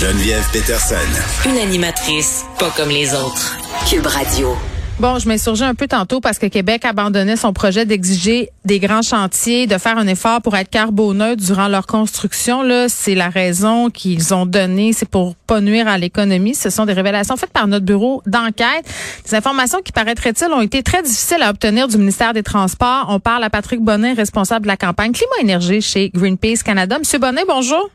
[0.00, 0.94] Geneviève Peterson.
[1.44, 3.56] Une animatrice pas comme les autres.
[3.90, 4.56] Cube Radio.
[5.00, 9.02] Bon, je m'insurgeais un peu tantôt parce que Québec abandonnait son projet d'exiger des grands
[9.02, 12.62] chantiers, de faire un effort pour être carboneutre durant leur construction.
[12.62, 16.54] Là, c'est la raison qu'ils ont donnée, c'est pour pas nuire à l'économie.
[16.54, 18.88] Ce sont des révélations faites par notre bureau d'enquête.
[19.28, 23.06] Des informations qui, paraîtraient-ils, ont été très difficiles à obtenir du ministère des Transports.
[23.08, 27.00] On parle à Patrick Bonnet, responsable de la campagne Climat-Énergie chez Greenpeace Canada.
[27.00, 27.90] Monsieur Bonnet, bonjour.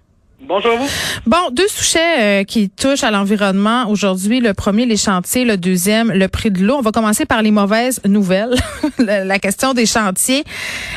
[0.46, 0.88] Bonjour à vous.
[1.26, 4.42] Bon, deux sujets euh, qui touchent à l'environnement aujourd'hui.
[4.42, 5.46] Le premier, les chantiers.
[5.46, 6.76] Le deuxième, le prix de l'eau.
[6.76, 8.56] On va commencer par les mauvaises nouvelles.
[9.00, 10.44] la question des chantiers.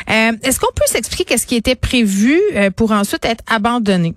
[0.09, 4.15] Euh, est-ce qu'on peut s'expliquer qu'est-ce qui était prévu euh, pour ensuite être abandonné?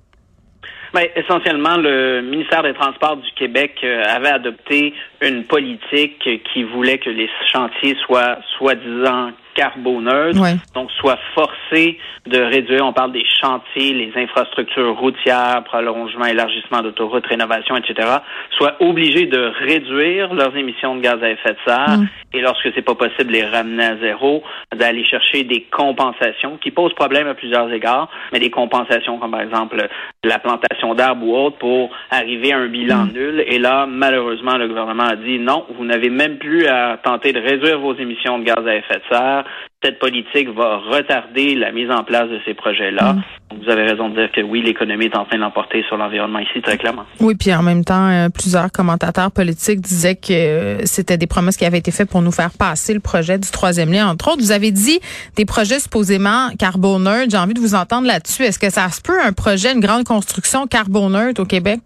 [0.93, 7.11] Bien, essentiellement, le ministère des Transports du Québec avait adopté une politique qui voulait que
[7.11, 10.41] les chantiers soient soi-disant carboneutre,
[10.75, 17.27] donc soit forcé de réduire, on parle des chantiers, les infrastructures routières, prolongement, élargissement d'autoroutes,
[17.27, 18.09] rénovation, etc.,
[18.57, 22.09] soit obligés de réduire leurs émissions de gaz à effet de serre mm.
[22.35, 24.43] et lorsque c'est pas possible, les ramener à zéro,
[24.77, 29.41] d'aller chercher des compensations qui posent problème à plusieurs égards, mais des compensations comme par
[29.41, 29.89] exemple
[30.25, 33.13] la plantation d'arbres ou autre pour arriver à un bilan mm.
[33.13, 33.45] nul.
[33.47, 37.41] Et là, malheureusement, le gouvernement a dit non, vous n'avez même plus à tenter de
[37.41, 39.45] réduire vos émissions de gaz à effet de serre
[39.83, 43.15] cette politique va retarder la mise en place de ces projets-là.
[43.15, 43.23] Mm.
[43.63, 46.61] Vous avez raison de dire que oui, l'économie est en train d'emporter sur l'environnement ici,
[46.61, 47.05] très clairement.
[47.19, 51.57] Oui, puis en même temps, euh, plusieurs commentateurs politiques disaient que euh, c'était des promesses
[51.57, 54.09] qui avaient été faites pour nous faire passer le projet du troisième lien.
[54.09, 55.01] Entre autres, vous avez dit
[55.37, 57.31] des projets supposément carboneutres.
[57.31, 58.43] J'ai envie de vous entendre là-dessus.
[58.43, 61.81] Est-ce que ça se peut un projet, une grande construction carboneutre au Québec?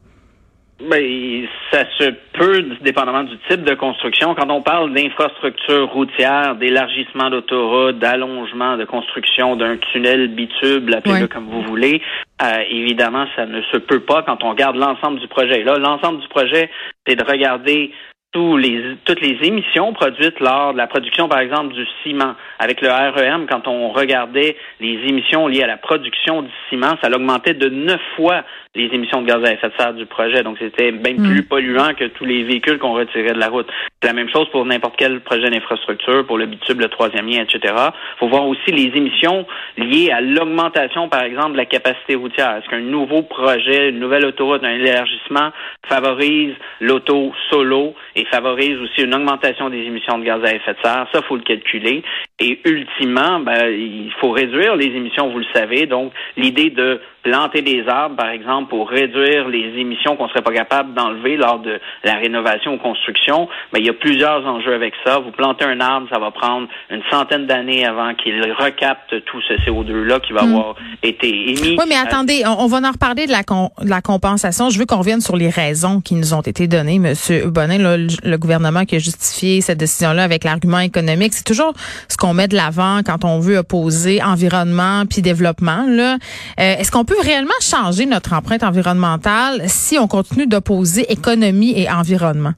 [0.86, 4.34] Ben, ça se peut, dépendamment du type de construction.
[4.34, 11.46] Quand on parle d'infrastructure routière, d'élargissement d'autoroutes, d'allongement, de construction d'un tunnel bitube, appelez-le comme
[11.46, 12.02] vous voulez,
[12.42, 15.62] euh, évidemment, ça ne se peut pas quand on regarde l'ensemble du projet.
[15.62, 16.68] Là, l'ensemble du projet,
[17.06, 17.92] c'est de regarder
[18.32, 22.34] tous les, toutes les émissions produites lors de la production, par exemple, du ciment.
[22.58, 27.08] Avec le REM, quand on regardait les émissions liées à la production du ciment, ça
[27.08, 28.42] l'augmentait de neuf fois
[28.74, 30.42] les émissions de gaz à effet de serre du projet.
[30.42, 31.46] Donc, c'était bien plus mm.
[31.46, 33.68] polluant que tous les véhicules qu'on retirait de la route.
[34.02, 37.42] C'est la même chose pour n'importe quel projet d'infrastructure, pour le bitube, le troisième lien,
[37.42, 37.74] etc.
[37.76, 39.46] Il faut voir aussi les émissions
[39.76, 42.56] liées à l'augmentation, par exemple, de la capacité routière.
[42.56, 45.50] Est-ce qu'un nouveau projet, une nouvelle autoroute, un élargissement
[45.88, 50.78] favorise l'auto solo et favorise aussi une augmentation des émissions de gaz à effet de
[50.82, 51.06] serre?
[51.12, 52.02] Ça, faut le calculer.
[52.40, 55.86] Et ultimement, ben, il faut réduire les émissions, vous le savez.
[55.86, 60.52] Donc, l'idée de planter des arbres, par exemple, pour réduire les émissions qu'on serait pas
[60.52, 64.92] capable d'enlever lors de la rénovation ou construction, mais il y a plusieurs enjeux avec
[65.04, 65.18] ça.
[65.18, 69.54] Vous plantez un arbre, ça va prendre une centaine d'années avant qu'il recapte tout ce
[69.54, 70.54] CO2-là qui va hmm.
[70.54, 71.76] avoir été émis.
[71.78, 74.68] Oui, mais attendez, on, va en reparler de la, de la compensation.
[74.68, 78.06] Je veux qu'on revienne sur les raisons qui nous ont été données, Monsieur Bonnet, le,
[78.22, 81.32] le gouvernement qui a justifié cette décision-là avec l'argument économique.
[81.32, 81.72] C'est toujours
[82.08, 85.86] ce qu'on met de l'avant quand on veut opposer environnement puis développement.
[85.88, 86.14] Là,
[86.60, 91.90] euh, est-ce qu'on peut réellement changer notre empreinte environnementale si on continue d'opposer économie et
[91.90, 92.54] environnement?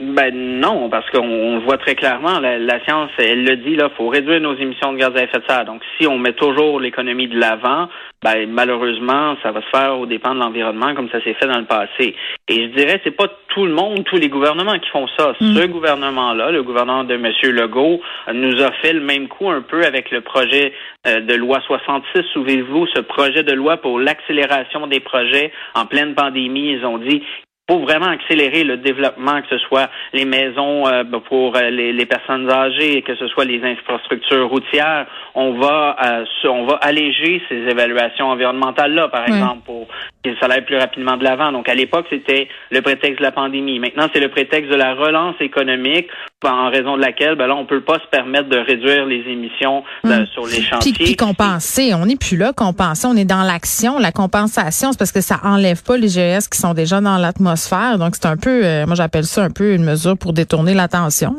[0.00, 4.08] Ben non, parce qu'on le voit très clairement, la, science, elle le dit, là, faut
[4.08, 5.64] réduire nos émissions de gaz à effet de serre.
[5.64, 7.88] Donc, si on met toujours l'économie de l'avant,
[8.22, 11.58] ben malheureusement, ça va se faire au dépend de l'environnement, comme ça s'est fait dans
[11.58, 12.14] le passé.
[12.48, 15.34] Et je dirais, c'est pas tout le monde, tous les gouvernements qui font ça.
[15.40, 15.54] Mm.
[15.56, 17.32] Ce gouvernement-là, le gouvernement de M.
[17.42, 18.00] Legault,
[18.32, 20.72] nous a fait le même coup un peu avec le projet
[21.06, 22.22] euh, de loi 66.
[22.32, 26.72] Souvenez-vous, ce projet de loi pour l'accélération des projets en pleine pandémie.
[26.72, 27.22] Ils ont dit
[27.68, 32.06] pour vraiment accélérer le développement, que ce soit les maisons euh, ben, pour euh, les,
[32.06, 37.56] personnes âgées, que ce soit les infrastructures routières, on va euh, on va alléger ces
[37.56, 39.86] évaluations environnementales là, par exemple, pour
[40.24, 41.52] que ça aille plus rapidement de l'avant.
[41.52, 43.78] Donc à l'époque, c'était le prétexte de la pandémie.
[43.78, 46.08] Maintenant, c'est le prétexte de la relance économique,
[46.44, 49.84] en raison de laquelle, ben là, on peut pas se permettre de réduire les émissions
[50.04, 50.26] hum.
[50.32, 50.92] sur les chantiers.
[50.92, 55.12] Puis, compenser, on n'est plus là, compenser, on est dans l'action, la compensation, c'est parce
[55.12, 57.57] que ça enlève pas les GS qui sont déjà dans l'atmosphère
[57.98, 61.34] donc, c'est un peu, euh, moi, j'appelle ça un peu une mesure pour détourner l'attention.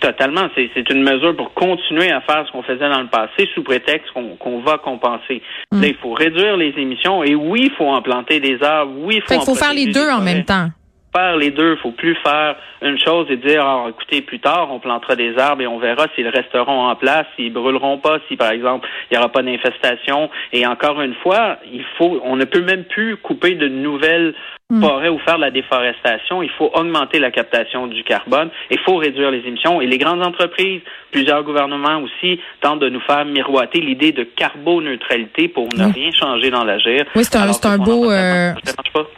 [0.00, 0.48] Totalement.
[0.54, 4.08] C'est une mesure pour continuer à faire ce qu'on faisait dans le passé sous prétexte
[4.12, 5.42] qu'on va compenser.
[5.72, 5.80] Mm.
[5.80, 8.92] Là, il faut réduire les émissions et oui, il faut en planter des arbres.
[8.98, 10.68] Oui, il faut, faut faire les deux en même temps
[11.14, 11.76] faire les deux.
[11.76, 15.62] Faut plus faire une chose et dire, ah, écoutez, plus tard, on plantera des arbres
[15.62, 19.18] et on verra s'ils resteront en place, s'ils brûleront pas, si par exemple il n'y
[19.18, 20.30] aura pas d'infestation.
[20.52, 24.34] Et encore une fois, il faut, on ne peut même plus couper de nouvelles.
[24.80, 28.96] Forêt ou faire de la déforestation, il faut augmenter la captation du carbone, il faut
[28.96, 29.80] réduire les émissions.
[29.80, 35.48] Et les grandes entreprises, plusieurs gouvernements aussi, tentent de nous faire miroiter l'idée de carboneutralité
[35.48, 35.92] pour ne Oui.
[35.92, 37.06] rien changer dans l'agir.
[37.16, 38.10] Oui, c'est un, beau.
[38.10, 38.52] euh,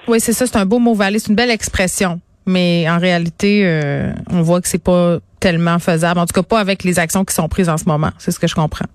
[0.06, 2.20] oui, c'est ça, c'est un beau mot valé, c'est une belle expression.
[2.46, 6.20] Mais en réalité, euh, on voit que c'est pas tellement faisable.
[6.20, 8.10] En tout cas, pas avec les actions qui sont prises en ce moment.
[8.18, 8.86] C'est ce que je comprends.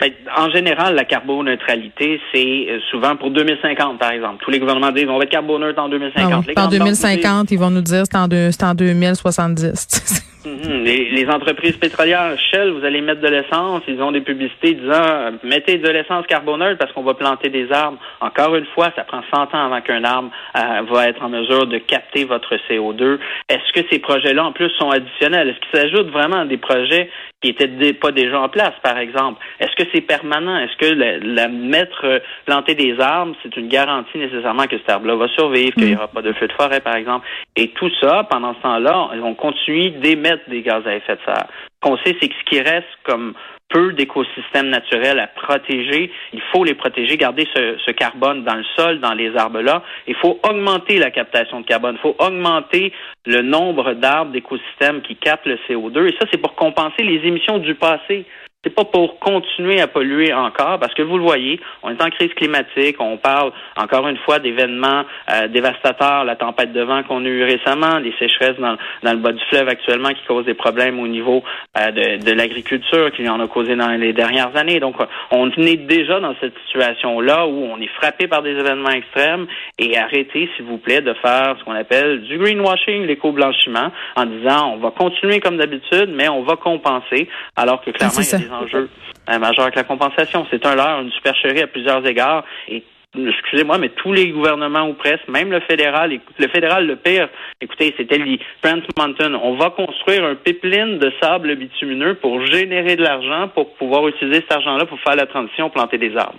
[0.00, 4.42] Ben, En général, la carboneutralité, c'est euh, souvent pour 2050, par exemple.
[4.44, 6.22] Tous les gouvernements disent on va être carboneutre en 2050.
[6.22, 8.64] Ah En grandes banques nous disent- 2050, ils vont nous dire c'est en, deux- c'est
[8.64, 10.20] en 2070.
[10.44, 10.82] Mhm.
[10.82, 13.82] Les, les entreprises pétrolières, Shell, vous allez mettre de l'essence.
[13.86, 17.70] Ils ont des publicités disant euh, mettez de l'essence carboneutre parce qu'on va planter des
[17.70, 17.98] arbres.
[18.20, 21.68] Encore une fois, ça prend 100 ans avant qu'un arbre euh, va être en mesure
[21.68, 23.20] de capter votre CO2.
[23.48, 25.50] Est-ce que ces projets-là, en plus, sont additionnels?
[25.50, 27.08] Est-ce qu'ils s'ajoutent vraiment à des projets
[27.42, 29.44] qui étaient dé- pas déjà en place, par exemple?
[29.60, 30.56] Est-ce que c'est permanent?
[30.58, 34.88] Est-ce que la, la mettre, euh, planter des arbres, c'est une garantie nécessairement que cet
[34.90, 37.26] arbre-là va survivre, qu'il n'y aura pas de feu de forêt, par exemple?
[37.56, 41.46] Et tout ça, pendant ce temps-là, on continue d'émettre des gaz à effet de serre.
[41.48, 43.34] Ce qu'on sait, c'est que ce qui reste comme
[43.72, 48.64] peu d'écosystèmes naturels à protéger, il faut les protéger, garder ce, ce carbone dans le
[48.76, 49.82] sol, dans les arbres-là.
[50.06, 51.96] Il faut augmenter la captation de carbone.
[51.98, 52.92] Il faut augmenter
[53.26, 56.08] le nombre d'arbres d'écosystèmes qui captent le CO2.
[56.08, 58.26] Et ça, c'est pour compenser les émissions du passé.
[58.64, 62.10] C'est pas pour continuer à polluer encore, parce que vous le voyez, on est en
[62.10, 67.24] crise climatique, on parle encore une fois d'événements euh, dévastateurs, la tempête de vent qu'on
[67.24, 70.54] a eu récemment, les sécheresses dans, dans le bas du fleuve actuellement qui causent des
[70.54, 71.42] problèmes au niveau
[71.76, 74.78] euh, de, de l'agriculture, qui en a causé dans les dernières années.
[74.78, 74.94] Donc,
[75.32, 79.48] on est déjà dans cette situation-là où on est frappé par des événements extrêmes
[79.80, 84.74] et arrêtez, s'il vous plaît, de faire ce qu'on appelle du greenwashing, l'éco-blanchiment, en disant
[84.74, 88.28] on va continuer comme d'habitude, mais on va compenser, alors que clairement, c'est il y
[88.28, 88.38] a ça.
[88.38, 88.88] des enjeux
[89.30, 90.46] euh, majeurs avec la compensation.
[90.50, 92.44] C'est un leurre, une supercherie à plusieurs égards.
[92.68, 92.82] Et
[93.16, 97.28] excusez-moi, mais tous les gouvernements ou presque, même le fédéral, le fédéral, le pire,
[97.60, 99.34] écoutez, c'était le Trans Mountain.
[99.34, 104.40] On va construire un pipeline de sable bitumineux pour générer de l'argent, pour pouvoir utiliser
[104.40, 106.38] cet argent-là pour faire la transition, planter des arbres.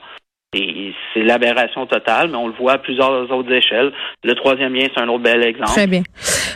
[0.54, 3.92] Et c'est l'aberration totale, mais on le voit à plusieurs autres échelles.
[4.24, 5.72] Le troisième lien, c'est un autre bel exemple.
[5.72, 6.04] Très bien.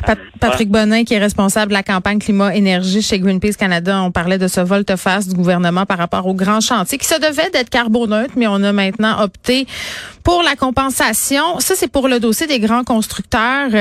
[0.06, 4.38] Pat- Patrick Bonin, qui est responsable de la campagne climat-énergie chez Greenpeace Canada, on parlait
[4.38, 8.34] de ce volte-face du gouvernement par rapport au grand chantier qui se devait d'être carboneutre,
[8.36, 9.66] mais on a maintenant opté
[10.24, 11.60] pour la compensation.
[11.60, 13.70] Ça, c'est pour le dossier des grands constructeurs.